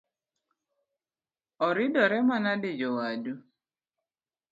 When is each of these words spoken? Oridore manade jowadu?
Oridore 1.65 2.19
manade 2.27 2.69
jowadu? 2.79 3.33